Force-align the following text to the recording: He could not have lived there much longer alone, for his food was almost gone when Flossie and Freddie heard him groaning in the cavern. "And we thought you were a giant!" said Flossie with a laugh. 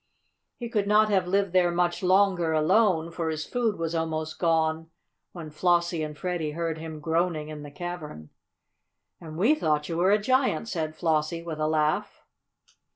He 0.57 0.67
could 0.67 0.87
not 0.87 1.09
have 1.09 1.27
lived 1.27 1.53
there 1.53 1.69
much 1.69 2.01
longer 2.01 2.53
alone, 2.53 3.11
for 3.11 3.29
his 3.29 3.45
food 3.45 3.77
was 3.77 3.93
almost 3.93 4.39
gone 4.39 4.89
when 5.31 5.51
Flossie 5.51 6.01
and 6.01 6.17
Freddie 6.17 6.53
heard 6.53 6.79
him 6.79 6.99
groaning 6.99 7.49
in 7.49 7.61
the 7.61 7.69
cavern. 7.69 8.31
"And 9.19 9.37
we 9.37 9.53
thought 9.53 9.89
you 9.89 9.97
were 9.97 10.09
a 10.09 10.17
giant!" 10.17 10.67
said 10.67 10.95
Flossie 10.95 11.43
with 11.43 11.59
a 11.59 11.67
laugh. 11.67 12.23